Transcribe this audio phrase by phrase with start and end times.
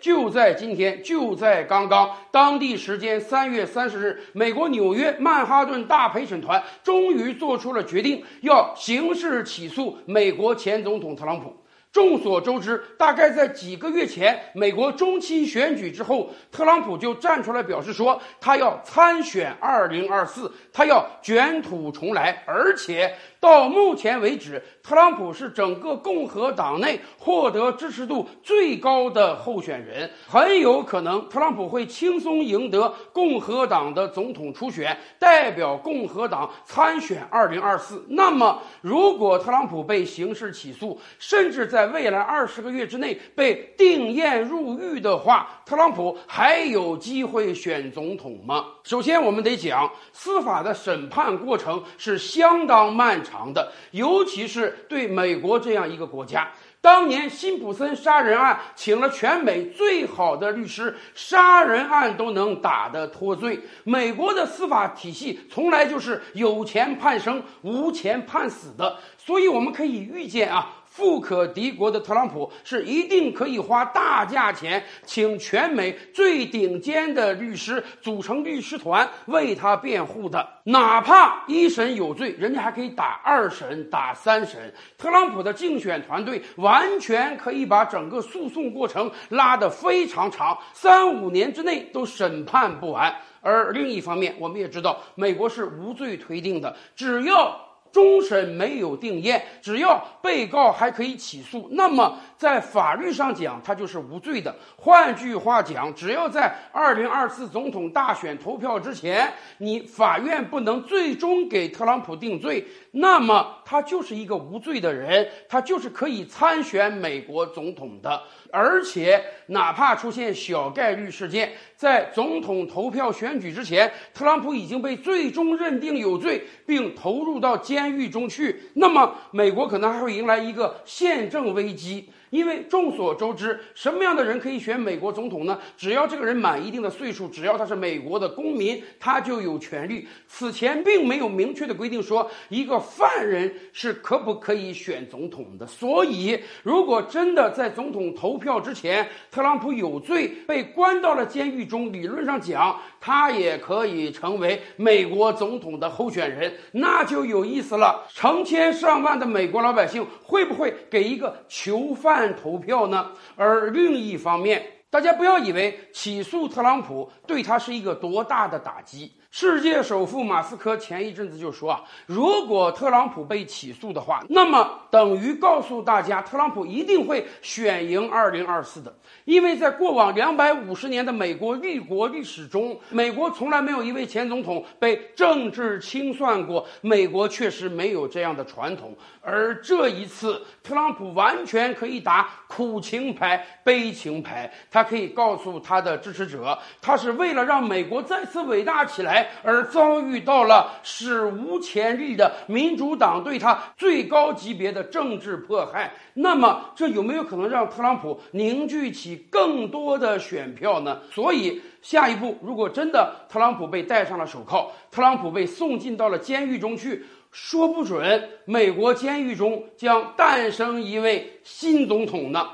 [0.00, 11.54] 就在今天，就在刚刚，当地时间三月三十日，美国纽约曼哈顿大陪审团终于做出了决定，要刑事起诉美国前总统特朗普。
[11.92, 23.14] 众所周知，大概在几个月前，美国中期选举之后，特朗普就站出来表示说，他要参选二零二四，他要卷土重来，而且
[23.44, 38.02] 到目前为止，特朗普是整个共和党内获得支持度最高的候选人，很有可能特朗普会轻松赢得共和党的总统初选，代表共和党参选二零二四。
[38.08, 48.64] 那么，如果特朗普被刑事起诉，甚至在未来二十个月之内被定验入狱的话，特朗普还有机会选总统吗？
[48.84, 56.50] 首先，我们得讲司法的审判过程是相当漫长的，尤其是对美国这样一个国家。
[56.80, 63.58] 当年辛普森杀人案，请了全美最好的律师，杀人案都能打得脱罪。
[63.84, 70.83] 美国的司法体系从来就是有钱判生，无钱判死的，所以我们可以预见啊。
[70.94, 84.72] 富可敌国的特朗普是一定可以花大价钱请全美最顶尖的律师组成律师团为他辩护的，哪怕一审有罪，人家还可以打二审、打三审。
[84.96, 93.12] 特朗普的竞选团队完全可以把整个诉讼过程拉得非常长，三五年之内都审判不完。
[93.40, 97.73] 而另一方面，我们也知道，美国是无罪推定的，只要。
[97.94, 104.52] 终审没有定验，只要被告还可以起诉，那么在法律上讲，他就是无罪的。
[104.76, 118.20] 换句话讲，只要在二零二四总统大选投票之前，你法院不能最终给特朗普定罪，那么他就是一个无罪的人，他就是可以参选美国总统的。
[118.50, 132.08] 而且，哪怕出现小概率事件，在总统投票选举之前，特朗普已经被最终认定有罪，并投入到监监狱中去，那么美国可能还会迎来一个宪政危机。
[132.34, 135.56] 因为众所周知，什么样的人可以选美国总统呢？
[135.76, 140.08] 只要这个人满一定的岁数，只要他是美国的公民，他就有权利。
[140.26, 145.64] 此前并没有明确的规定说一个犯人是可不可以选总统的。
[145.64, 158.04] 所以，如果真的在总统投票之前，特朗普有罪被关到了监狱中，理论上讲，他也可以成为美国总统的候选人，那就有意思了。
[158.12, 162.23] 成千上万的美国老百姓会不会给一个囚犯？
[162.32, 163.10] 投票呢？
[163.36, 164.64] 而另一方面，
[164.94, 169.10] 大家不要以为起诉特朗普对他是一个多大的打击。
[169.32, 178.94] 世界首富马斯克前一阵子就说啊，如果特朗普被起诉的话，那么等于告诉大家，特朗普一定会选赢二零二四的。
[179.24, 186.64] 因为在过往两百五十年的美国立国历史中，美国从来没有一位前总统被政治清算过。
[186.82, 194.48] 美国确实没有这样的传统，而这一次，特朗普完全可以打苦情牌、悲情牌。
[194.70, 199.30] 他可以告诉他的支持者，他是为了让美国再次伟大起来。
[199.42, 211.00] 而遭遇到了史无前例的民主党对他最高级别的政治迫害，那么这有没有可能让特朗普凝聚起更多的选票呢？
[211.10, 222.48] 所以下一步，如果真的特朗普被戴上了手铐，特朗普被送进到了监狱中去，说不准美国监狱中将诞生一位新总统呢。